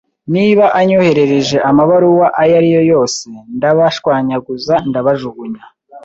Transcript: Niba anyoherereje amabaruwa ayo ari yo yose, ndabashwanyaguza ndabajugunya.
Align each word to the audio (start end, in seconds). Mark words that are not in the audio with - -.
Niba 0.33 0.65
anyoherereje 0.79 1.57
amabaruwa 1.69 2.27
ayo 2.41 2.53
ari 2.59 2.69
yo 2.75 2.81
yose, 2.91 3.25
ndabashwanyaguza 3.55 4.75
ndabajugunya. 4.89 5.63